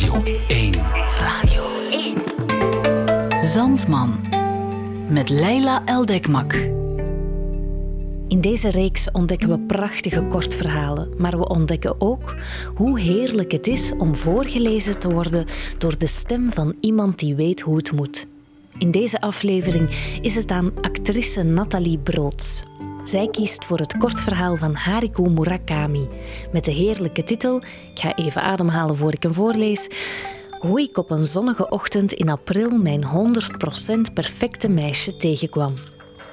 Radio 0.00 0.32
1. 0.48 0.72
Radio 1.18 1.64
1. 1.90 3.44
Zandman. 3.44 4.20
Met 5.08 5.28
Leila 5.28 5.84
Eldekmak. 5.84 6.52
In 8.28 8.40
deze 8.40 8.70
reeks 8.70 9.10
ontdekken 9.10 9.48
we 9.48 9.58
prachtige 9.58 10.22
kortverhalen, 10.22 11.08
maar 11.18 11.38
we 11.38 11.48
ontdekken 11.48 12.00
ook 12.00 12.34
hoe 12.74 13.00
heerlijk 13.00 13.52
het 13.52 13.66
is 13.66 13.92
om 13.98 14.14
voorgelezen 14.14 14.98
te 14.98 15.12
worden 15.12 15.46
door 15.78 15.98
de 15.98 16.06
stem 16.06 16.52
van 16.52 16.74
iemand 16.80 17.18
die 17.18 17.34
weet 17.34 17.60
hoe 17.60 17.76
het 17.76 17.92
moet. 17.92 18.26
In 18.78 18.90
deze 18.90 19.20
aflevering 19.20 20.18
is 20.22 20.34
het 20.34 20.50
aan 20.50 20.72
actrice 20.80 21.42
Nathalie 21.42 21.98
Broods. 21.98 22.62
Zij 23.04 23.28
kiest 23.28 23.64
voor 23.64 23.78
het 23.78 23.96
kortverhaal 23.96 24.56
van 24.56 24.74
Hariko 24.74 25.24
Murakami 25.24 26.08
met 26.52 26.64
de 26.64 26.70
heerlijke 26.70 27.24
titel, 27.24 27.56
ik 27.56 27.98
ga 28.00 28.14
even 28.14 28.42
ademhalen 28.42 28.96
voor 28.96 29.12
ik 29.12 29.22
hem 29.22 29.34
voorlees, 29.34 29.88
hoe 30.60 30.80
ik 30.80 30.98
op 30.98 31.10
een 31.10 31.26
zonnige 31.26 31.68
ochtend 31.68 32.12
in 32.12 32.28
april 32.28 32.70
mijn 32.70 33.04
100% 34.10 34.12
perfecte 34.14 34.68
meisje 34.68 35.16
tegenkwam. 35.16 35.74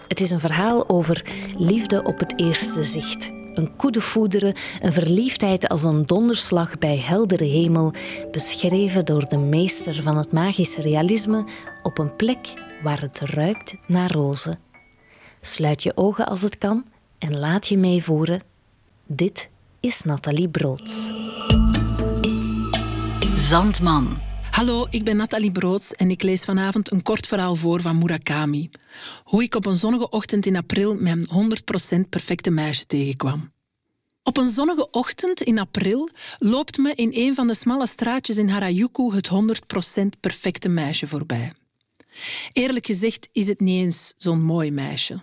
Het 0.07 0.21
is 0.21 0.29
een 0.29 0.39
verhaal 0.39 0.89
over 0.89 1.25
liefde 1.57 2.03
op 2.03 2.19
het 2.19 2.39
eerste 2.39 2.83
zicht. 2.83 3.31
Een 3.53 3.75
koede 3.75 4.01
voederen, 4.01 4.55
een 4.79 4.93
verliefdheid 4.93 5.67
als 5.67 5.83
een 5.83 6.05
donderslag 6.05 6.77
bij 6.77 6.97
heldere 6.97 7.45
hemel, 7.45 7.93
beschreven 8.31 9.05
door 9.05 9.25
de 9.27 9.37
meester 9.37 10.01
van 10.01 10.17
het 10.17 10.31
magische 10.31 10.81
realisme 10.81 11.45
op 11.83 11.97
een 11.97 12.15
plek 12.15 12.53
waar 12.83 13.01
het 13.01 13.19
ruikt 13.19 13.75
naar 13.87 14.11
rozen. 14.11 14.66
Sluit 15.41 15.83
je 15.83 15.97
ogen 15.97 16.27
als 16.27 16.41
het 16.41 16.57
kan 16.57 16.85
en 17.17 17.37
laat 17.37 17.67
je 17.67 17.77
meevoeren. 17.77 18.41
Dit 19.05 19.49
is 19.79 20.03
Nathalie 20.03 20.49
Broods. 20.49 21.09
Zandman. 23.33 24.17
Hallo, 24.51 24.87
ik 24.89 25.03
ben 25.03 25.17
Nathalie 25.17 25.51
Broods 25.51 25.93
en 25.93 26.11
ik 26.11 26.21
lees 26.23 26.43
vanavond 26.43 26.91
een 26.91 27.01
kort 27.01 27.27
verhaal 27.27 27.55
voor 27.55 27.81
van 27.81 27.97
Murakami. 27.97 28.69
Hoe 29.23 29.43
ik 29.43 29.55
op 29.55 29.65
een 29.65 29.75
zonnige 29.75 30.09
ochtend 30.09 30.45
in 30.45 30.55
april 30.55 30.95
mijn 30.95 31.27
100% 31.95 31.99
perfecte 32.09 32.49
meisje 32.49 32.85
tegenkwam. 32.85 33.51
Op 34.23 34.37
een 34.37 34.49
zonnige 34.49 34.89
ochtend 34.89 35.41
in 35.41 35.59
april 35.59 36.09
loopt 36.39 36.77
me 36.77 36.93
in 36.95 37.11
een 37.13 37.35
van 37.35 37.47
de 37.47 37.53
smalle 37.53 37.87
straatjes 37.87 38.37
in 38.37 38.49
Harajuku 38.49 39.13
het 39.13 39.29
100% 39.29 40.19
perfecte 40.19 40.69
meisje 40.69 41.07
voorbij. 41.07 41.53
Eerlijk 42.51 42.85
gezegd 42.85 43.29
is 43.31 43.47
het 43.47 43.59
niet 43.59 43.83
eens 43.83 44.13
zo'n 44.17 44.41
mooi 44.41 44.71
meisje. 44.71 45.13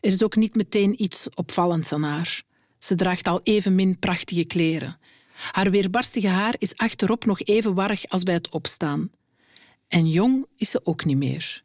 Er 0.00 0.12
is 0.12 0.22
ook 0.22 0.36
niet 0.36 0.54
meteen 0.54 1.02
iets 1.02 1.28
opvallends 1.34 1.92
aan 1.92 2.02
haar. 2.02 2.42
Ze 2.78 2.94
draagt 2.94 3.28
al 3.28 3.40
evenmin 3.42 3.98
prachtige 3.98 4.44
kleren. 4.44 4.98
Haar 5.34 5.70
weerbarstige 5.70 6.28
haar 6.28 6.54
is 6.58 6.76
achterop 6.76 7.24
nog 7.24 7.40
even 7.40 7.74
warrig 7.74 8.06
als 8.06 8.22
bij 8.22 8.34
het 8.34 8.50
opstaan. 8.50 9.10
En 9.88 10.08
jong 10.08 10.46
is 10.56 10.70
ze 10.70 10.80
ook 10.86 11.04
niet 11.04 11.16
meer. 11.16 11.62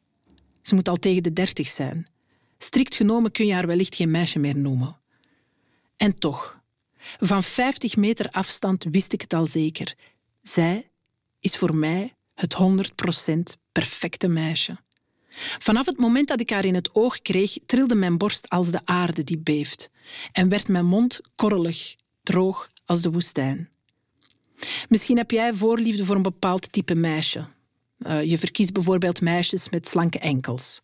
Ze 0.61 0.75
moet 0.75 0.89
al 0.89 0.95
tegen 0.95 1.23
de 1.23 1.33
dertig 1.33 1.67
zijn. 1.67 2.05
Strikt 2.57 2.95
genomen 2.95 3.31
kun 3.31 3.45
je 3.45 3.53
haar 3.53 3.67
wellicht 3.67 3.95
geen 3.95 4.11
meisje 4.11 4.39
meer 4.39 4.57
noemen. 4.57 4.97
En 5.97 6.19
toch, 6.19 6.61
van 7.19 7.43
50 7.43 7.95
meter 7.95 8.29
afstand 8.29 8.85
wist 8.91 9.13
ik 9.13 9.21
het 9.21 9.33
al 9.33 9.45
zeker. 9.45 9.95
Zij 10.41 10.89
is 11.39 11.57
voor 11.57 11.75
mij 11.75 12.13
het 12.33 12.55
100% 12.55 13.39
perfecte 13.79 14.27
meisje. 14.27 14.77
Vanaf 15.59 15.85
het 15.85 15.97
moment 15.97 16.27
dat 16.27 16.39
ik 16.39 16.49
haar 16.49 16.65
in 16.65 16.75
het 16.75 16.95
oog 16.95 17.21
kreeg, 17.21 17.57
trilde 17.65 17.95
mijn 17.95 18.17
borst 18.17 18.49
als 18.49 18.71
de 18.71 18.79
aarde 18.85 19.23
die 19.23 19.37
beeft 19.37 19.89
en 20.31 20.49
werd 20.49 20.67
mijn 20.67 20.85
mond 20.85 21.21
korrelig, 21.35 21.95
droog 22.23 22.71
als 22.85 23.01
de 23.01 23.11
woestijn. 23.11 23.69
Misschien 24.89 25.17
heb 25.17 25.31
jij 25.31 25.53
voorliefde 25.53 26.05
voor 26.05 26.15
een 26.15 26.21
bepaald 26.21 26.71
type 26.71 26.95
meisje. 26.95 27.45
Uh, 27.99 28.23
je 28.23 28.37
verkiest 28.37 28.73
bijvoorbeeld 28.73 29.21
meisjes 29.21 29.69
met 29.69 29.87
slanke 29.87 30.19
enkels. 30.19 30.81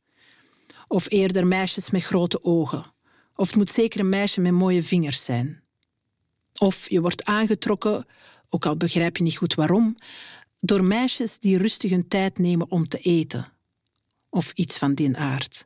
Of 0.88 1.10
eerder 1.10 1.48
meisjes 1.48 1.90
met 1.90 2.04
grote 2.04 2.44
ogen. 2.44 2.86
Of 3.36 3.48
het 3.48 3.56
moet 3.56 3.70
zeker 3.70 4.00
een 4.00 4.10
meisje 4.10 4.42
met 4.42 4.52
mooie 4.52 4.84
vingers 4.84 5.24
zijn. 5.24 5.62
Of 6.58 6.90
je 6.90 7.02
wordt 7.02 7.26
aangetrokken, 7.26 8.06
ook 8.50 8.66
al 8.66 8.78
begrijp 8.78 9.18
je 9.18 9.24
niet 9.24 9.38
goed 9.38 9.54
waarom, 9.54 9.96
door 10.66 10.84
meisjes 10.84 11.40
die 11.40 11.58
rustig 11.58 11.92
hun 11.92 12.08
tijd 12.08 12.40
nemen 12.40 12.72
om 12.72 12.88
te 12.88 12.98
eten. 12.98 13.52
Of 14.30 14.52
iets 14.56 14.78
van 14.78 14.94
die 14.94 15.18
aard. 15.18 15.66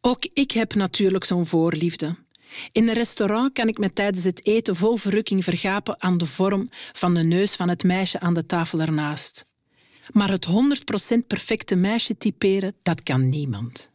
Ook 0.00 0.28
ik 0.32 0.50
heb 0.50 0.74
natuurlijk 0.74 1.24
zo'n 1.24 1.46
voorliefde. 1.46 2.16
In 2.72 2.88
een 2.88 2.94
restaurant 2.94 3.52
kan 3.52 3.68
ik 3.68 3.78
me 3.78 3.92
tijdens 3.92 4.24
het 4.24 4.46
eten 4.46 4.76
vol 4.76 4.96
verrukking 4.96 5.44
vergapen 5.44 6.02
aan 6.02 6.18
de 6.18 6.26
vorm 6.26 6.68
van 6.92 7.14
de 7.14 7.22
neus 7.22 7.54
van 7.54 7.68
het 7.68 7.84
meisje 7.84 8.20
aan 8.20 8.34
de 8.34 8.46
tafel 8.46 8.80
ernaast. 8.80 9.44
Maar 10.12 10.30
het 10.30 10.46
100% 10.46 11.26
perfecte 11.26 11.76
meisje 11.76 12.16
typeren, 12.16 12.74
dat 12.82 13.02
kan 13.02 13.28
niemand. 13.28 13.90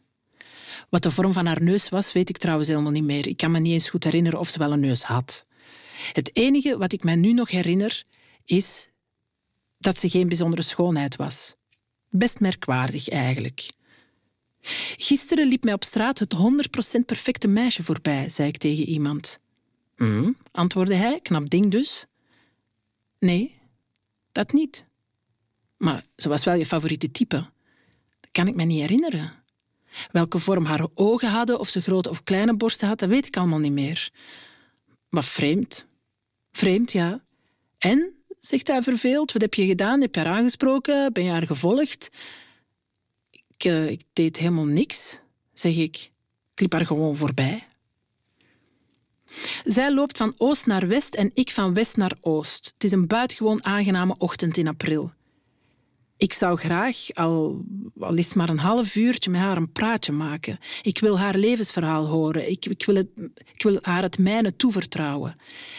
Wat 0.88 1.02
de 1.02 1.10
vorm 1.10 1.32
van 1.32 1.46
haar 1.46 1.62
neus 1.62 1.88
was, 1.88 2.12
weet 2.12 2.28
ik 2.28 2.36
trouwens 2.36 2.68
helemaal 2.68 2.90
niet 2.90 3.04
meer. 3.04 3.28
Ik 3.28 3.36
kan 3.36 3.50
me 3.50 3.58
niet 3.58 3.72
eens 3.72 3.88
goed 3.88 4.04
herinneren 4.04 4.38
of 4.38 4.48
ze 4.48 4.58
wel 4.58 4.72
een 4.72 4.80
neus 4.80 5.02
had. 5.02 5.46
Het 6.12 6.36
enige 6.36 6.78
wat 6.78 6.92
ik 6.92 7.04
mij 7.04 7.16
nu 7.16 7.32
nog 7.32 7.50
herinner, 7.50 8.04
is 8.44 8.88
dat 9.84 9.98
ze 9.98 10.08
geen 10.08 10.28
bijzondere 10.28 10.62
schoonheid 10.62 11.16
was. 11.16 11.54
Best 12.10 12.40
merkwaardig 12.40 13.08
eigenlijk. 13.08 13.70
Gisteren 14.96 15.46
liep 15.46 15.64
mij 15.64 15.72
op 15.72 15.84
straat 15.84 16.18
het 16.18 16.34
100% 16.98 17.04
perfecte 17.06 17.48
meisje 17.48 17.82
voorbij, 17.82 18.28
zei 18.28 18.48
ik 18.48 18.56
tegen 18.56 18.84
iemand. 18.84 19.40
Hm, 19.96 20.32
antwoordde 20.50 20.94
hij, 20.94 21.20
knap 21.20 21.50
ding 21.50 21.70
dus. 21.70 22.06
Nee, 23.18 23.58
dat 24.32 24.52
niet. 24.52 24.86
Maar 25.76 26.04
ze 26.16 26.28
was 26.28 26.44
wel 26.44 26.54
je 26.54 26.66
favoriete 26.66 27.10
type. 27.10 27.36
Dat 28.20 28.30
kan 28.32 28.46
ik 28.46 28.54
me 28.54 28.64
niet 28.64 28.80
herinneren. 28.80 29.32
Welke 30.12 30.38
vorm 30.38 30.64
haar 30.64 30.86
ogen 30.94 31.30
hadden, 31.30 31.58
of 31.58 31.68
ze 31.68 31.80
grote 31.80 32.10
of 32.10 32.22
kleine 32.22 32.56
borsten 32.56 32.88
had, 32.88 32.98
dat 32.98 33.08
weet 33.08 33.26
ik 33.26 33.36
allemaal 33.36 33.58
niet 33.58 33.72
meer. 33.72 34.10
Maar 35.08 35.24
vreemd. 35.24 35.86
Vreemd, 36.52 36.92
ja. 36.92 37.24
En, 37.78 38.23
zegt 38.46 38.66
hij 38.66 38.82
verveeld, 38.82 39.32
wat 39.32 39.42
heb 39.42 39.54
je 39.54 39.66
gedaan? 39.66 40.00
Heb 40.00 40.14
je 40.14 40.20
haar 40.20 40.34
aangesproken? 40.34 41.12
Ben 41.12 41.24
je 41.24 41.30
haar 41.30 41.46
gevolgd? 41.46 42.10
Ik, 43.30 43.64
uh, 43.64 43.90
ik 43.90 44.02
deed 44.12 44.38
helemaal 44.38 44.64
niks, 44.64 45.20
zeg 45.52 45.76
ik. 45.76 45.96
Ik 46.52 46.60
liep 46.60 46.72
haar 46.72 46.86
gewoon 46.86 47.16
voorbij. 47.16 47.66
Zij 49.64 49.92
loopt 49.92 50.16
van 50.16 50.34
oost 50.36 50.66
naar 50.66 50.88
west 50.88 51.14
en 51.14 51.30
ik 51.34 51.50
van 51.50 51.74
west 51.74 51.96
naar 51.96 52.16
oost. 52.20 52.70
Het 52.74 52.84
is 52.84 52.92
een 52.92 53.06
buitengewoon 53.06 53.64
aangename 53.64 54.14
ochtend 54.18 54.56
in 54.56 54.68
april. 54.68 55.12
Ik 56.16 56.32
zou 56.32 56.58
graag, 56.58 56.96
al, 57.14 57.64
al 57.98 58.14
is 58.14 58.34
maar 58.34 58.48
een 58.48 58.58
half 58.58 58.96
uurtje, 58.96 59.30
met 59.30 59.40
haar 59.40 59.56
een 59.56 59.72
praatje 59.72 60.12
maken. 60.12 60.58
Ik 60.82 60.98
wil 60.98 61.18
haar 61.18 61.36
levensverhaal 61.36 62.06
horen. 62.06 62.50
Ik, 62.50 62.66
ik, 62.66 62.84
wil 62.84 62.94
het, 62.94 63.08
ik 63.54 63.62
wil 63.62 63.78
haar 63.82 64.02
het 64.02 64.18
mijne 64.18 64.56
toevertrouwen. 64.56 65.36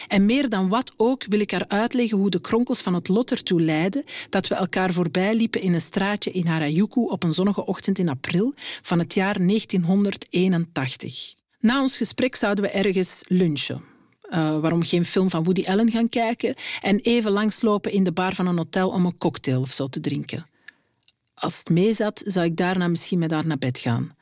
En 0.08 0.26
meer 0.26 0.48
dan 0.48 0.68
wat 0.68 0.92
ook 0.96 1.24
wil 1.28 1.40
ik 1.40 1.50
haar 1.50 1.68
uitleggen 1.68 2.18
hoe 2.18 2.30
de 2.30 2.40
kronkels 2.40 2.80
van 2.80 2.94
het 2.94 3.08
lot 3.08 3.30
ertoe 3.30 3.60
leiden 3.60 4.04
dat 4.30 4.46
we 4.46 4.54
elkaar 4.54 4.92
voorbij 4.92 5.34
liepen 5.34 5.60
in 5.60 5.74
een 5.74 5.80
straatje 5.80 6.30
in 6.30 6.46
Harajuku 6.46 7.00
op 7.00 7.22
een 7.22 7.34
zonnige 7.34 7.66
ochtend 7.66 7.98
in 7.98 8.08
april 8.08 8.54
van 8.82 8.98
het 8.98 9.14
jaar 9.14 9.46
1981. 9.46 11.34
Na 11.60 11.80
ons 11.80 11.96
gesprek 11.96 12.36
zouden 12.36 12.64
we 12.64 12.70
ergens 12.70 13.24
lunchen. 13.26 13.95
Uh, 14.30 14.58
waarom 14.58 14.82
geen 14.82 15.04
film 15.04 15.30
van 15.30 15.44
Woody 15.44 15.64
Allen 15.66 15.90
gaan 15.90 16.08
kijken 16.08 16.54
en 16.80 17.00
even 17.00 17.30
langslopen 17.30 17.92
in 17.92 18.04
de 18.04 18.12
bar 18.12 18.34
van 18.34 18.46
een 18.46 18.56
hotel 18.56 18.90
om 18.90 19.06
een 19.06 19.18
cocktail 19.18 19.60
of 19.60 19.70
zo 19.70 19.88
te 19.88 20.00
drinken. 20.00 20.46
Als 21.34 21.58
het 21.58 21.68
mee 21.68 21.92
zat, 21.92 22.22
zou 22.24 22.46
ik 22.46 22.56
daarna 22.56 22.88
misschien 22.88 23.18
met 23.18 23.30
haar 23.30 23.46
naar 23.46 23.58
bed 23.58 23.78
gaan. 23.78 24.16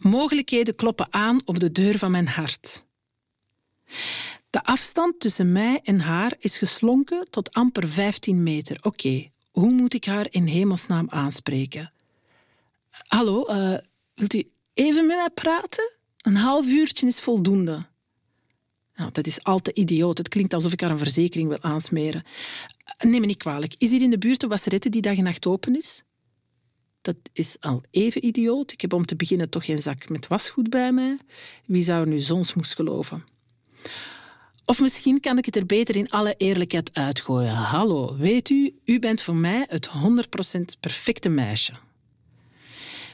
Mogelijkheden 0.00 0.74
kloppen 0.74 1.06
aan 1.10 1.40
op 1.44 1.60
de 1.60 1.72
deur 1.72 1.98
van 1.98 2.10
mijn 2.10 2.28
hart. 2.28 2.84
De 4.50 4.64
afstand 4.64 5.20
tussen 5.20 5.52
mij 5.52 5.80
en 5.82 6.00
haar 6.00 6.34
is 6.38 6.58
geslonken 6.58 7.30
tot 7.30 7.52
amper 7.52 7.88
15 7.88 8.42
meter. 8.42 8.78
Oké, 8.82 9.30
hoe 9.50 9.72
moet 9.72 9.94
ik 9.94 10.04
haar 10.04 10.26
in 10.30 10.46
hemelsnaam 10.46 11.06
aanspreken? 11.10 11.92
Hallo, 12.90 13.46
uh, 13.48 13.78
wilt 14.14 14.34
u 14.34 14.48
even 14.74 15.06
met 15.06 15.16
mij 15.16 15.30
praten? 15.30 15.92
Een 16.16 16.36
half 16.36 16.66
uurtje 16.66 17.06
is 17.06 17.20
voldoende. 17.20 17.86
Nou, 19.00 19.12
dat 19.12 19.26
is 19.26 19.44
al 19.44 19.58
te 19.58 19.72
idioot. 19.72 20.18
Het 20.18 20.28
klinkt 20.28 20.54
alsof 20.54 20.72
ik 20.72 20.80
haar 20.80 20.90
een 20.90 20.98
verzekering 20.98 21.48
wil 21.48 21.62
aansmeren. 21.62 22.22
Neem 22.98 23.20
me 23.20 23.26
niet 23.26 23.36
kwalijk. 23.36 23.74
Is 23.78 23.90
hier 23.90 24.02
in 24.02 24.10
de 24.10 24.18
buurt 24.18 24.42
een 24.42 24.48
wasserette 24.48 24.88
die 24.88 25.02
dag 25.02 25.16
en 25.16 25.24
nacht 25.24 25.46
open 25.46 25.76
is? 25.76 26.02
Dat 27.00 27.16
is 27.32 27.56
al 27.60 27.82
even 27.90 28.24
idioot. 28.24 28.72
Ik 28.72 28.80
heb 28.80 28.92
om 28.92 29.04
te 29.04 29.16
beginnen 29.16 29.50
toch 29.50 29.64
geen 29.64 29.78
zak 29.78 30.08
met 30.08 30.26
wasgoed 30.26 30.70
bij 30.70 30.92
mij. 30.92 31.18
Wie 31.66 31.82
zou 31.82 32.06
nu 32.06 32.18
zonsmoes 32.18 32.74
geloven? 32.74 33.24
Of 34.64 34.80
misschien 34.80 35.20
kan 35.20 35.38
ik 35.38 35.44
het 35.44 35.56
er 35.56 35.66
beter 35.66 35.96
in 35.96 36.10
alle 36.10 36.34
eerlijkheid 36.36 36.90
uitgooien. 36.94 37.54
Hallo, 37.54 38.16
weet 38.16 38.50
u, 38.50 38.74
u 38.84 38.98
bent 38.98 39.22
voor 39.22 39.36
mij 39.36 39.66
het 39.68 39.88
100% 39.88 40.60
perfecte 40.80 41.28
meisje. 41.28 41.72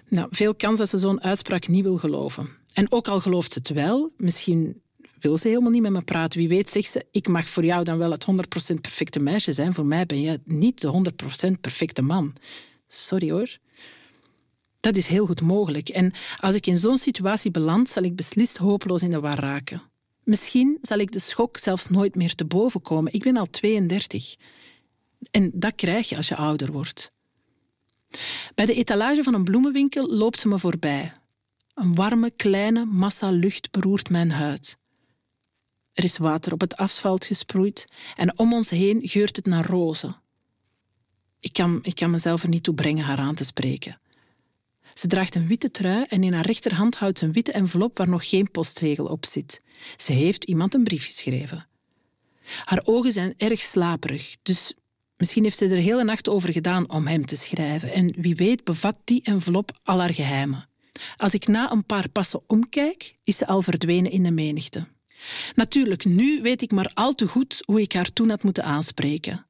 Nou, 0.08 0.28
veel 0.30 0.54
kans 0.54 0.78
dat 0.78 0.88
ze 0.88 0.98
zo'n 0.98 1.22
uitspraak 1.22 1.68
niet 1.68 1.82
wil 1.82 1.98
geloven. 1.98 2.48
En 2.72 2.92
ook 2.92 3.08
al 3.08 3.20
gelooft 3.20 3.52
ze 3.52 3.58
het 3.58 3.68
wel, 3.68 4.12
misschien 4.16 4.84
wil 5.20 5.36
ze 5.36 5.48
helemaal 5.48 5.70
niet 5.70 5.82
met 5.82 5.92
me 5.92 6.02
praten. 6.02 6.38
Wie 6.38 6.48
weet 6.48 6.70
zegt 6.70 6.90
ze, 6.90 7.06
ik 7.10 7.28
mag 7.28 7.48
voor 7.48 7.64
jou 7.64 7.84
dan 7.84 7.98
wel 7.98 8.10
het 8.10 8.26
100% 8.30 8.74
perfecte 8.80 9.20
meisje 9.20 9.52
zijn. 9.52 9.74
Voor 9.74 9.86
mij 9.86 10.06
ben 10.06 10.20
je 10.20 10.40
niet 10.44 10.80
de 10.80 11.12
100% 11.48 11.60
perfecte 11.60 12.02
man. 12.02 12.32
Sorry 12.88 13.30
hoor. 13.30 13.58
Dat 14.80 14.96
is 14.96 15.06
heel 15.06 15.26
goed 15.26 15.40
mogelijk. 15.40 15.88
En 15.88 16.12
als 16.36 16.54
ik 16.54 16.66
in 16.66 16.76
zo'n 16.76 16.98
situatie 16.98 17.50
beland, 17.50 17.88
zal 17.88 18.02
ik 18.02 18.16
beslist 18.16 18.56
hopeloos 18.56 19.02
in 19.02 19.10
de 19.10 19.20
war 19.20 19.38
raken. 19.38 19.82
Misschien 20.24 20.78
zal 20.80 20.98
ik 20.98 21.12
de 21.12 21.18
schok 21.18 21.56
zelfs 21.56 21.88
nooit 21.88 22.14
meer 22.14 22.34
te 22.34 22.44
boven 22.44 22.82
komen. 22.82 23.12
Ik 23.12 23.22
ben 23.22 23.36
al 23.36 23.46
32. 23.50 24.36
En 25.30 25.50
dat 25.54 25.74
krijg 25.74 26.08
je 26.08 26.16
als 26.16 26.28
je 26.28 26.36
ouder 26.36 26.72
wordt. 26.72 27.12
Bij 28.54 28.66
de 28.66 28.74
etalage 28.74 29.22
van 29.22 29.34
een 29.34 29.44
bloemenwinkel 29.44 30.08
loopt 30.08 30.38
ze 30.38 30.48
me 30.48 30.58
voorbij. 30.58 31.12
Een 31.74 31.94
warme, 31.94 32.30
kleine 32.30 32.84
massa 32.84 33.30
lucht 33.30 33.70
beroert 33.70 34.10
mijn 34.10 34.30
huid. 34.30 34.78
Er 35.96 36.04
is 36.04 36.18
water 36.18 36.52
op 36.52 36.60
het 36.60 36.76
asfalt 36.76 37.24
gesproeid 37.24 37.88
en 38.16 38.38
om 38.38 38.52
ons 38.52 38.70
heen 38.70 39.08
geurt 39.08 39.36
het 39.36 39.46
naar 39.46 39.66
rozen. 39.66 40.16
Ik 41.40 41.52
kan, 41.52 41.78
ik 41.82 41.94
kan 41.94 42.10
mezelf 42.10 42.42
er 42.42 42.48
niet 42.48 42.62
toe 42.62 42.74
brengen 42.74 43.04
haar 43.04 43.18
aan 43.18 43.34
te 43.34 43.44
spreken. 43.44 44.00
Ze 44.94 45.06
draagt 45.06 45.34
een 45.34 45.46
witte 45.46 45.70
trui 45.70 46.04
en 46.08 46.24
in 46.24 46.32
haar 46.32 46.46
rechterhand 46.46 46.96
houdt 46.96 47.18
ze 47.18 47.24
een 47.24 47.32
witte 47.32 47.52
envelop 47.52 47.98
waar 47.98 48.08
nog 48.08 48.28
geen 48.28 48.50
postregel 48.50 49.06
op 49.06 49.26
zit. 49.26 49.60
Ze 49.96 50.12
heeft 50.12 50.44
iemand 50.44 50.74
een 50.74 50.84
brief 50.84 51.04
geschreven. 51.04 51.66
Haar 52.64 52.80
ogen 52.84 53.12
zijn 53.12 53.34
erg 53.36 53.60
slaperig, 53.60 54.36
dus 54.42 54.74
misschien 55.16 55.42
heeft 55.42 55.58
ze 55.58 55.68
er 55.68 55.76
hele 55.76 56.04
nacht 56.04 56.28
over 56.28 56.52
gedaan 56.52 56.90
om 56.90 57.06
hem 57.06 57.26
te 57.26 57.36
schrijven. 57.36 57.92
En 57.92 58.14
wie 58.16 58.36
weet 58.36 58.64
bevat 58.64 58.96
die 59.04 59.22
envelop 59.22 59.78
al 59.82 59.98
haar 59.98 60.14
geheimen. 60.14 60.68
Als 61.16 61.34
ik 61.34 61.46
na 61.46 61.72
een 61.72 61.86
paar 61.86 62.08
passen 62.08 62.42
omkijk, 62.46 63.16
is 63.24 63.36
ze 63.36 63.46
al 63.46 63.62
verdwenen 63.62 64.10
in 64.10 64.22
de 64.22 64.30
menigte. 64.30 64.86
Natuurlijk, 65.54 66.04
nu 66.04 66.42
weet 66.42 66.62
ik 66.62 66.70
maar 66.70 66.90
al 66.94 67.14
te 67.14 67.26
goed 67.26 67.62
hoe 67.64 67.80
ik 67.80 67.92
haar 67.92 68.12
toen 68.12 68.28
had 68.28 68.42
moeten 68.42 68.64
aanspreken. 68.64 69.46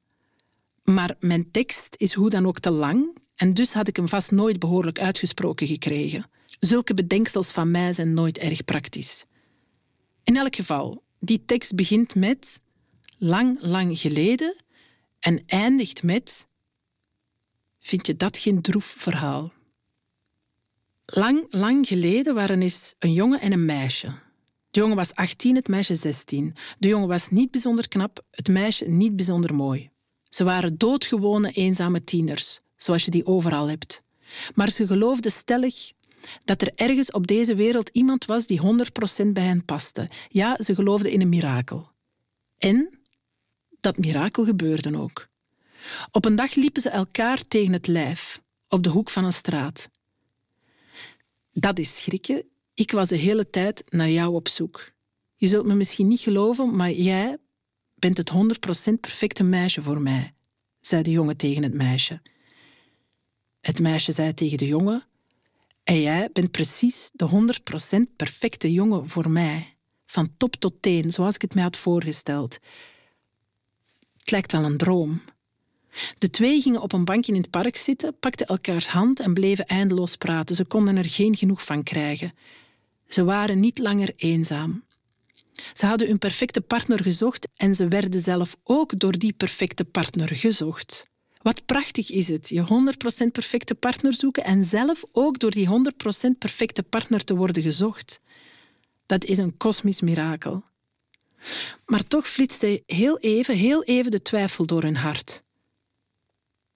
Maar 0.83 1.15
mijn 1.19 1.51
tekst 1.51 1.95
is 1.97 2.13
hoe 2.13 2.29
dan 2.29 2.47
ook 2.47 2.59
te 2.59 2.71
lang 2.71 3.17
en 3.35 3.53
dus 3.53 3.73
had 3.73 3.87
ik 3.87 3.95
hem 3.95 4.07
vast 4.07 4.31
nooit 4.31 4.59
behoorlijk 4.59 4.99
uitgesproken 4.99 5.67
gekregen. 5.67 6.29
Zulke 6.59 6.93
bedenksels 6.93 7.51
van 7.51 7.71
mij 7.71 7.93
zijn 7.93 8.13
nooit 8.13 8.37
erg 8.37 8.63
praktisch. 8.63 9.25
In 10.23 10.37
elk 10.37 10.55
geval, 10.55 11.03
die 11.19 11.45
tekst 11.45 11.75
begint 11.75 12.15
met 12.15 12.61
lang, 13.17 13.57
lang 13.61 13.99
geleden 13.99 14.55
en 15.19 15.43
eindigt 15.45 16.03
met 16.03 16.47
Vind 17.79 18.07
je 18.07 18.15
dat 18.15 18.37
geen 18.37 18.61
droef 18.61 18.85
verhaal? 18.85 19.53
Lang, 21.05 21.45
lang 21.49 21.87
geleden 21.87 22.35
waren 22.35 22.61
eens 22.61 22.95
een 22.99 23.13
jongen 23.13 23.41
en 23.41 23.51
een 23.51 23.65
meisje. 23.65 24.13
De 24.77 24.83
jongen 24.83 24.97
was 24.97 25.15
18, 25.15 25.55
het 25.55 25.67
meisje 25.67 25.95
16. 25.95 26.55
De 26.79 26.87
jongen 26.87 27.07
was 27.07 27.29
niet 27.29 27.51
bijzonder 27.51 27.87
knap, 27.87 28.25
het 28.31 28.47
meisje 28.47 28.85
niet 28.85 29.15
bijzonder 29.15 29.55
mooi. 29.55 29.89
Ze 30.23 30.43
waren 30.43 30.77
doodgewone, 30.77 31.51
eenzame 31.51 32.01
tieners, 32.01 32.59
zoals 32.75 33.05
je 33.05 33.11
die 33.11 33.25
overal 33.25 33.69
hebt. 33.69 34.03
Maar 34.55 34.69
ze 34.69 34.87
geloofden 34.87 35.31
stellig 35.31 35.91
dat 36.45 36.61
er 36.61 36.71
ergens 36.75 37.11
op 37.11 37.27
deze 37.27 37.55
wereld 37.55 37.89
iemand 37.89 38.25
was 38.25 38.47
die 38.47 38.61
100% 39.23 39.27
bij 39.27 39.43
hen 39.43 39.65
paste. 39.65 40.09
Ja, 40.29 40.57
ze 40.63 40.75
geloofden 40.75 41.11
in 41.11 41.21
een 41.21 41.29
mirakel. 41.29 41.89
En 42.57 42.99
dat 43.79 43.97
mirakel 43.97 44.45
gebeurde 44.45 44.99
ook. 44.99 45.27
Op 46.11 46.25
een 46.25 46.35
dag 46.35 46.55
liepen 46.55 46.81
ze 46.81 46.89
elkaar 46.89 47.47
tegen 47.47 47.73
het 47.73 47.87
lijf, 47.87 48.41
op 48.67 48.83
de 48.83 48.89
hoek 48.89 49.09
van 49.09 49.25
een 49.25 49.33
straat. 49.33 49.89
Dat 51.51 51.79
is 51.79 52.03
schrikken. 52.03 52.55
Ik 52.77 52.91
was 52.91 53.09
de 53.09 53.15
hele 53.15 53.49
tijd 53.49 53.83
naar 53.89 54.09
jou 54.09 54.33
op 54.33 54.47
zoek. 54.47 54.91
Je 55.35 55.47
zult 55.47 55.65
me 55.65 55.75
misschien 55.75 56.07
niet 56.07 56.19
geloven, 56.19 56.75
maar 56.75 56.91
jij 56.91 57.37
bent 57.95 58.17
het 58.17 58.31
100% 58.31 58.35
perfecte 58.99 59.43
meisje 59.43 59.81
voor 59.81 60.01
mij, 60.01 60.33
zei 60.79 61.01
de 61.01 61.11
jongen 61.11 61.37
tegen 61.37 61.63
het 61.63 61.73
meisje. 61.73 62.21
Het 63.61 63.79
meisje 63.79 64.11
zei 64.11 64.33
tegen 64.33 64.57
de 64.57 64.67
jongen: 64.67 65.05
En 65.83 66.01
jij 66.01 66.29
bent 66.33 66.51
precies 66.51 67.09
de 67.13 67.29
100% 68.09 68.15
perfecte 68.15 68.71
jongen 68.71 69.07
voor 69.07 69.29
mij. 69.29 69.75
Van 70.05 70.29
top 70.37 70.55
tot 70.55 70.81
teen, 70.81 71.11
zoals 71.11 71.35
ik 71.35 71.41
het 71.41 71.53
mij 71.53 71.63
had 71.63 71.77
voorgesteld. 71.77 72.59
Het 74.17 74.31
lijkt 74.31 74.51
wel 74.51 74.65
een 74.65 74.77
droom. 74.77 75.21
De 76.17 76.29
twee 76.29 76.61
gingen 76.61 76.81
op 76.81 76.93
een 76.93 77.05
bankje 77.05 77.33
in 77.33 77.41
het 77.41 77.49
park 77.49 77.75
zitten, 77.75 78.19
pakten 78.19 78.47
elkaars 78.47 78.87
hand 78.87 79.19
en 79.19 79.33
bleven 79.33 79.65
eindeloos 79.65 80.15
praten. 80.15 80.55
Ze 80.55 80.65
konden 80.65 80.97
er 80.97 81.09
geen 81.09 81.35
genoeg 81.35 81.63
van 81.63 81.83
krijgen. 81.83 82.33
Ze 83.07 83.23
waren 83.23 83.59
niet 83.59 83.77
langer 83.77 84.13
eenzaam. 84.15 84.83
Ze 85.73 85.85
hadden 85.85 86.07
hun 86.07 86.17
perfecte 86.17 86.61
partner 86.61 87.03
gezocht 87.03 87.47
en 87.55 87.75
ze 87.75 87.87
werden 87.87 88.19
zelf 88.19 88.55
ook 88.63 88.99
door 88.99 89.17
die 89.17 89.33
perfecte 89.33 89.83
partner 89.83 90.35
gezocht. 90.35 91.07
Wat 91.41 91.65
prachtig 91.65 92.11
is 92.11 92.27
het, 92.27 92.49
je 92.49 92.91
100% 93.27 93.31
perfecte 93.31 93.75
partner 93.75 94.13
zoeken 94.13 94.43
en 94.43 94.63
zelf 94.63 95.03
ook 95.11 95.39
door 95.39 95.51
die 95.51 95.67
100% 95.67 95.71
perfecte 96.37 96.83
partner 96.83 97.23
te 97.23 97.35
worden 97.35 97.63
gezocht. 97.63 98.21
Dat 99.05 99.25
is 99.25 99.37
een 99.37 99.57
kosmisch 99.57 100.01
mirakel. 100.01 100.63
Maar 101.85 102.07
toch 102.07 102.27
flitste 102.27 102.83
heel 102.85 103.17
even, 103.19 103.55
heel 103.55 103.83
even 103.83 104.11
de 104.11 104.21
twijfel 104.21 104.65
door 104.65 104.81
hun 104.81 104.95
hart. 104.95 105.43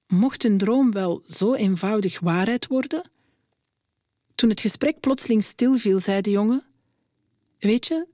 Mocht 0.08 0.44
hun 0.44 0.58
droom 0.58 0.92
wel 0.92 1.22
zo 1.26 1.54
eenvoudig 1.54 2.20
waarheid 2.20 2.68
worden? 2.68 3.10
Toen 4.36 4.50
het 4.50 4.62
gesprek 4.62 5.00
plotseling 5.00 5.44
stilviel, 5.44 6.00
zei 6.00 6.22
de 6.22 6.30
jongen: 6.30 6.64
Weet 7.60 7.88
je, 7.88 8.08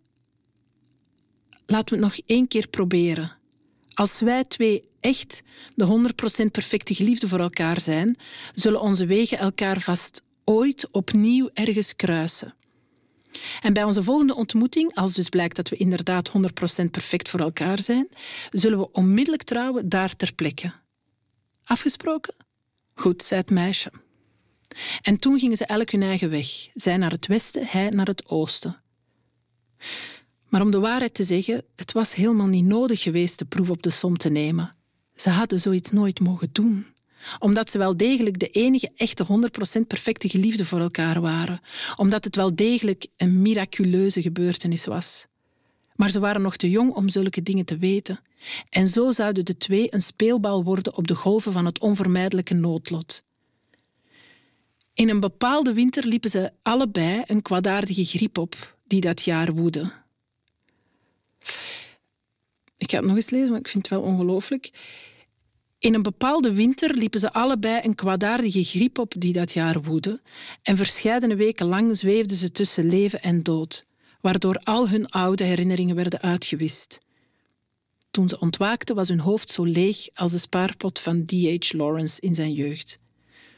laten 1.66 1.98
we 1.98 2.04
het 2.04 2.14
nog 2.14 2.26
één 2.26 2.48
keer 2.48 2.68
proberen. 2.68 3.36
Als 3.94 4.20
wij 4.20 4.44
twee 4.44 4.84
echt 5.00 5.44
de 5.76 6.12
100% 6.46 6.52
perfecte 6.52 6.94
geliefde 6.94 7.28
voor 7.28 7.40
elkaar 7.40 7.82
zijn, 7.82 8.18
zullen 8.54 8.82
onze 8.82 9.06
wegen 9.06 9.38
elkaar 9.38 9.80
vast 9.80 10.24
ooit 10.44 10.92
opnieuw 10.92 11.50
ergens 11.54 11.96
kruisen. 11.96 12.56
En 13.62 13.74
bij 13.74 13.84
onze 13.84 14.04
volgende 14.04 14.36
ontmoeting, 14.36 14.96
als 14.96 15.14
dus 15.14 15.30
blijkt 15.30 15.56
dat 15.56 15.70
we 15.70 15.76
inderdaad 15.76 16.30
100% 16.30 16.32
perfect 16.92 17.30
voor 17.30 17.40
elkaar 17.40 17.82
zijn, 17.82 18.08
zullen 18.52 18.80
we 18.80 18.92
onmiddellijk 18.92 19.44
trouwen 19.44 19.90
daar 19.90 20.16
ter 20.16 20.34
plekke. 20.34 20.72
Afgesproken? 21.64 22.36
Goed, 22.94 23.24
zei 23.24 23.42
het 23.42 23.50
meisje. 23.50 23.92
En 25.02 25.18
toen 25.18 25.40
gingen 25.40 25.58
ze 25.58 25.66
elk 25.66 25.90
hun 25.90 26.02
eigen 26.02 26.30
weg. 26.30 26.48
Zij 26.74 26.98
naar 26.98 27.12
het 27.12 27.28
westen, 27.28 27.66
hij 27.66 27.90
naar 27.90 28.08
het 28.08 28.30
oosten. 28.30 28.82
Maar 30.50 30.62
om 30.62 30.72
de 30.72 30.80
waarheid 30.80 31.14
te 31.14 31.24
zeggen, 31.24 31.64
het 31.76 31.92
was 31.92 32.16
helemaal 32.16 32.48
niet 32.48 32.66
nodig 32.66 33.02
geweest 33.02 33.40
de 33.40 33.46
proef 33.46 33.70
op 33.70 33.82
de 33.82 33.90
som 33.90 34.18
te 34.18 34.30
nemen. 34.30 34.76
Ze 35.16 35.30
hadden 35.30 35.60
zoiets 35.60 35.92
nooit 35.92 36.20
mogen 36.20 36.50
doen 36.52 36.86
omdat 37.40 37.70
ze 37.70 37.78
wel 37.78 37.98
degelijk 37.98 38.40
de 38.40 38.48
enige 38.50 38.92
echte 38.96 39.26
100% 39.80 39.88
perfecte 39.88 40.30
geliefde 40.30 40.66
voor 40.66 40.80
elkaar 40.80 41.22
waren. 41.22 41.60
Omdat 41.96 42.24
het 42.24 42.36
wel 42.36 42.56
degelijk 42.56 43.08
een 43.18 43.42
miraculeuze 43.42 44.22
gebeurtenis 44.22 44.86
was. 44.86 45.28
Maar 45.96 46.10
ze 46.10 46.20
waren 46.20 46.42
nog 46.42 46.56
te 46.56 46.70
jong 46.70 46.92
om 46.92 47.10
zulke 47.10 47.44
dingen 47.44 47.66
te 47.66 47.78
weten. 47.78 48.20
En 48.70 48.88
zo 48.88 49.12
zouden 49.12 49.46
de 49.46 49.58
twee 49.58 49.94
een 49.94 50.02
speelbal 50.02 50.64
worden 50.64 50.98
op 50.98 51.08
de 51.08 51.16
golven 51.16 51.52
van 51.52 51.66
het 51.66 51.80
onvermijdelijke 51.80 52.54
noodlot. 52.54 53.24
In 54.98 55.10
een 55.10 55.20
bepaalde 55.20 55.74
winter 55.74 56.06
liepen 56.06 56.30
ze 56.30 56.52
allebei 56.62 57.24
een 57.26 57.42
kwaadaardige 57.42 58.06
griep 58.06 58.38
op 58.38 58.78
die 58.84 59.02
dat 59.02 59.24
jaar 59.24 59.54
woedde. 59.54 59.92
Ik 62.78 62.92
ga 62.92 62.98
het 62.98 63.06
nog 63.06 63.16
eens 63.16 63.30
lezen, 63.30 63.50
maar 63.50 63.60
ik 63.60 63.68
vind 63.68 63.90
het 63.90 64.00
wel 64.00 64.10
ongelooflijk. 64.10 64.70
In 65.80 65.94
een 65.94 66.02
bepaalde 66.02 66.54
winter 66.54 66.96
liepen 66.96 67.20
ze 67.20 67.34
allebei 67.34 67.80
een 67.84 67.96
kwaadaardige 67.96 68.64
griep 68.64 68.98
op 68.98 69.14
die 69.18 69.34
dat 69.34 69.54
jaar 69.54 69.82
woedde, 69.82 70.22
en 70.62 70.78
verscheidene 70.78 71.36
weken 71.36 71.66
lang 71.66 71.98
zweefden 71.98 72.38
ze 72.38 72.52
tussen 72.52 72.90
leven 72.90 73.22
en 73.22 73.44
dood, 73.44 73.86
waardoor 74.22 74.56
al 74.56 74.90
hun 74.90 75.10
oude 75.10 75.44
herinneringen 75.44 75.96
werden 75.96 76.22
uitgewist. 76.22 77.00
Toen 78.12 78.30
ze 78.30 78.40
ontwaakten 78.40 78.96
was 78.96 79.08
hun 79.08 79.20
hoofd 79.20 79.52
zo 79.52 79.64
leeg 79.64 80.08
als 80.14 80.32
de 80.32 80.38
spaarpot 80.38 81.00
van 81.00 81.26
D.H. 81.26 81.74
Lawrence 81.74 82.22
in 82.22 82.36
zijn 82.36 82.54
jeugd. 82.54 83.00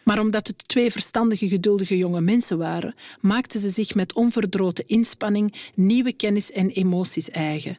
Maar 0.10 0.20
omdat 0.20 0.48
het 0.48 0.68
twee 0.68 0.92
verstandige, 0.92 1.48
geduldige 1.48 1.98
jonge 1.98 2.22
mensen 2.22 2.58
waren, 2.58 2.96
maakten 3.22 3.60
ze 3.60 3.70
zich 3.70 3.96
met 3.96 4.14
onverdroten 4.14 4.88
inspanning 4.88 5.54
nieuwe 5.76 6.14
kennis 6.14 6.52
en 6.52 6.70
emoties 6.70 7.30
eigen 7.30 7.78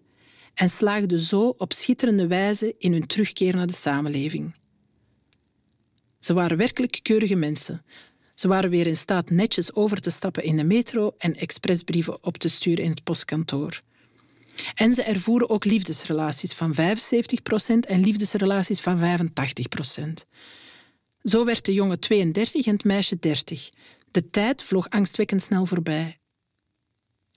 en 0.55 0.71
slaagden 0.71 1.21
zo 1.21 1.55
op 1.59 1.73
schitterende 1.73 2.27
wijze 2.27 2.75
in 2.79 2.93
hun 2.93 3.07
terugkeer 3.07 3.57
naar 3.57 3.67
de 3.67 3.73
samenleving. 3.73 4.55
Ze 6.21 6.33
waren 6.33 6.57
werkelijk 6.57 6.99
keurige 7.03 7.35
mensen. 7.35 7.85
Ze 8.35 8.49
waren 8.49 8.71
weer 8.71 8.87
in 8.87 8.97
staat 8.97 9.31
netjes 9.31 9.75
over 9.75 10.01
te 10.01 10.11
stappen 10.11 10.45
in 10.45 10.57
de 10.57 10.65
metro 10.65 11.15
en 11.19 11.37
expressbrieven 11.37 12.25
op 12.25 12.39
te 12.39 12.49
sturen 12.49 12.85
in 12.85 12.91
het 12.91 13.05
postkantoor. 13.05 13.81
En 14.75 14.95
ze 14.95 15.03
ervoeren 15.03 15.51
ook 15.51 15.65
liefdesrelaties 15.65 16.53
van 16.53 16.75
75% 16.75 16.77
en 17.89 18.01
liefdesrelaties 18.01 18.81
van 18.81 18.99
85%. 18.99 20.29
Zo 21.23 21.45
werd 21.45 21.65
de 21.65 21.73
jongen 21.73 22.01
32 22.01 22.67
en 22.67 22.73
het 22.73 22.85
meisje 22.85 23.19
30. 23.19 23.71
De 24.11 24.31
tijd 24.31 24.63
vloog 24.63 24.89
angstwekkend 24.89 25.43
snel 25.43 25.67
voorbij. 25.67 26.21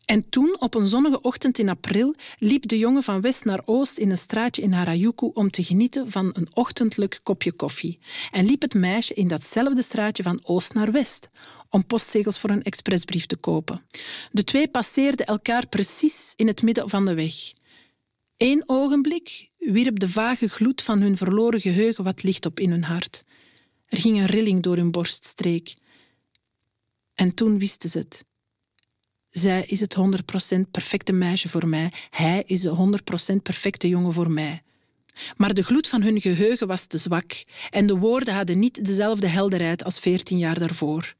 En 0.06 0.30
toen, 0.30 0.56
op 0.60 0.76
een 0.76 0.88
zonnige 0.88 1.22
ochtend 1.22 1.60
in 1.60 1.70
april, 1.70 2.16
liep 2.38 2.68
de 2.68 2.78
jongen 2.78 3.04
van 3.04 3.22
west 3.22 3.46
naar 3.46 3.62
oost 3.66 3.98
in 3.98 4.12
een 4.12 4.18
straatje 4.18 4.62
in 4.62 4.72
Harajuku 4.72 5.30
om 5.34 5.50
te 5.50 5.64
genieten 5.64 6.12
van 6.12 6.30
een 6.34 6.48
ochtendelijk 6.54 7.20
kopje 7.24 7.52
koffie. 7.52 8.00
En 8.32 8.46
liep 8.46 8.62
het 8.62 8.74
meisje 8.74 9.14
in 9.14 9.28
datzelfde 9.28 9.82
straatje 9.82 10.24
van 10.24 10.40
oost 10.44 10.74
naar 10.74 10.92
west 10.92 11.30
om 11.70 11.86
postzegels 11.86 12.40
voor 12.40 12.50
een 12.50 12.64
expressbrief 12.64 13.26
te 13.26 13.36
kopen. 13.36 13.82
De 14.32 14.44
twee 14.44 14.68
passeerden 14.68 15.26
elkaar 15.26 15.68
precies 15.68 16.34
in 16.36 16.48
het 16.48 16.62
midden 16.62 16.90
van 16.90 17.06
de 17.06 17.14
weg. 17.14 17.34
Eén 18.38 18.64
ogenblik 18.66 19.50
wierp 19.58 20.00
de 20.00 20.10
vage 20.10 20.48
gloed 20.48 20.82
van 20.82 21.02
hun 21.02 21.18
verloren 21.18 21.62
geheugen 21.62 22.04
wat 22.04 22.24
licht 22.24 22.46
op 22.46 22.60
in 22.60 22.70
hun 22.70 22.84
hart. 22.84 23.24
Er 23.94 24.00
ging 24.00 24.18
een 24.18 24.26
rilling 24.26 24.64
door 24.64 24.76
hun 24.76 24.92
borststreek. 24.92 25.76
En 27.14 27.34
toen 27.34 27.60
wisten 27.60 27.90
ze 27.90 27.98
het. 27.98 28.26
Zij 29.30 29.66
is 29.66 29.80
het 29.80 29.96
100% 30.58 30.60
perfecte 30.72 31.12
meisje 31.12 31.50
voor 31.50 31.68
mij. 31.68 31.92
Hij 32.10 32.44
is 32.46 32.62
de 32.62 33.00
100% 33.34 33.36
perfecte 33.44 33.88
jongen 33.88 34.14
voor 34.14 34.32
mij. 34.32 34.64
Maar 35.38 35.54
de 35.54 35.64
gloed 35.64 35.88
van 35.88 36.02
hun 36.02 36.22
geheugen 36.22 36.68
was 36.68 36.86
te 36.86 36.98
zwak 36.98 37.44
en 37.70 37.88
de 37.88 37.98
woorden 37.98 38.34
hadden 38.34 38.60
niet 38.60 38.86
dezelfde 38.86 39.28
helderheid 39.28 39.84
als 39.84 40.00
veertien 40.00 40.38
jaar 40.38 40.60
daarvoor. 40.60 41.16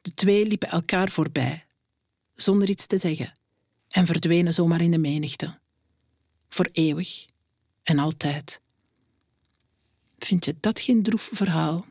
De 0.00 0.14
twee 0.14 0.46
liepen 0.46 0.68
elkaar 0.68 1.08
voorbij, 1.08 1.64
zonder 2.34 2.68
iets 2.68 2.86
te 2.86 2.98
zeggen, 2.98 3.32
en 3.88 4.06
verdwenen 4.06 4.54
zomaar 4.54 4.80
in 4.80 4.90
de 4.90 4.98
menigte. 4.98 5.58
Voor 6.48 6.68
eeuwig 6.72 7.24
en 7.82 7.98
altijd. 7.98 8.60
Vind 10.26 10.44
je 10.44 10.54
dat 10.60 10.80
geen 10.80 11.02
droef 11.02 11.30
verhaal? 11.32 11.84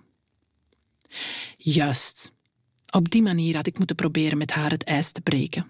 Juist. 1.57 2.31
Op 2.91 3.09
die 3.09 3.21
manier 3.21 3.55
had 3.55 3.67
ik 3.67 3.77
moeten 3.77 3.95
proberen 3.95 4.37
met 4.37 4.51
haar 4.51 4.71
het 4.71 4.83
ijs 4.83 5.11
te 5.11 5.21
breken. 5.21 5.67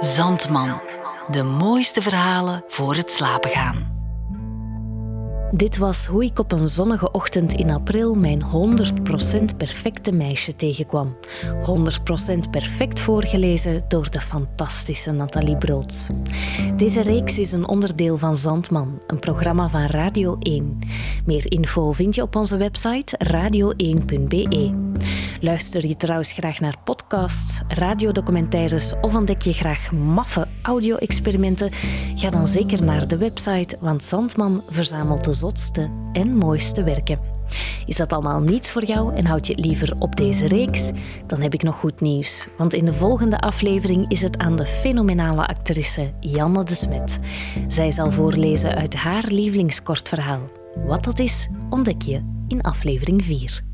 Zandman. 0.00 0.80
De 1.30 1.42
mooiste 1.42 2.02
verhalen 2.02 2.64
voor 2.66 2.94
het 2.94 3.12
slapen 3.12 3.50
gaan. 3.50 3.93
Dit 5.56 5.76
was 5.76 6.06
hoe 6.06 6.24
ik 6.24 6.38
op 6.38 6.52
een 6.52 6.68
zonnige 6.68 7.10
ochtend 7.10 7.52
in 7.52 7.70
april 7.70 8.14
mijn 8.14 8.42
100% 8.42 9.56
perfecte 9.56 10.12
meisje 10.12 10.56
tegenkwam. 10.56 11.16
100% 12.36 12.50
perfect 12.50 13.00
voorgelezen 13.00 13.82
door 13.88 14.10
de 14.10 14.20
fantastische 14.20 15.12
Nathalie 15.12 15.56
Broods. 15.56 16.08
Deze 16.76 17.02
reeks 17.02 17.38
is 17.38 17.52
een 17.52 17.68
onderdeel 17.68 18.18
van 18.18 18.36
Zandman, 18.36 19.02
een 19.06 19.18
programma 19.18 19.68
van 19.68 19.86
Radio 19.86 20.36
1. 20.38 20.78
Meer 21.26 21.52
info 21.52 21.92
vind 21.92 22.14
je 22.14 22.22
op 22.22 22.36
onze 22.36 22.56
website 22.56 23.18
radio1.be. 23.26 24.70
Luister 25.44 25.86
je 25.86 25.96
trouwens 25.96 26.32
graag 26.32 26.60
naar 26.60 26.76
podcasts, 26.84 27.60
radiodocumentaires 27.68 28.92
of 29.00 29.14
ontdek 29.14 29.42
je 29.42 29.52
graag 29.52 29.92
maffe 29.92 30.48
audio-experimenten? 30.62 31.70
Ga 32.14 32.30
dan 32.30 32.48
zeker 32.48 32.82
naar 32.82 33.08
de 33.08 33.16
website, 33.16 33.76
want 33.80 34.04
Zandman 34.04 34.62
verzamelt 34.68 35.24
de 35.24 35.32
zotste 35.32 35.90
en 36.12 36.36
mooiste 36.36 36.82
werken. 36.82 37.18
Is 37.86 37.96
dat 37.96 38.12
allemaal 38.12 38.40
niets 38.40 38.70
voor 38.70 38.84
jou 38.84 39.14
en 39.14 39.26
houd 39.26 39.46
je 39.46 39.52
het 39.52 39.64
liever 39.64 39.94
op 39.98 40.16
deze 40.16 40.46
reeks? 40.46 40.90
Dan 41.26 41.40
heb 41.40 41.54
ik 41.54 41.62
nog 41.62 41.76
goed 41.76 42.00
nieuws. 42.00 42.46
Want 42.58 42.74
in 42.74 42.84
de 42.84 42.94
volgende 42.94 43.38
aflevering 43.38 44.10
is 44.10 44.22
het 44.22 44.38
aan 44.38 44.56
de 44.56 44.66
fenomenale 44.66 45.46
actrice 45.46 46.12
Janne 46.20 46.64
de 46.64 46.74
Smet. 46.74 47.18
Zij 47.68 47.90
zal 47.90 48.12
voorlezen 48.12 48.74
uit 48.74 48.94
haar 48.94 49.24
lievelingskortverhaal. 49.28 50.42
Wat 50.86 51.04
dat 51.04 51.18
is, 51.18 51.48
ontdek 51.70 52.02
je 52.02 52.22
in 52.48 52.60
aflevering 52.60 53.24
4. 53.24 53.73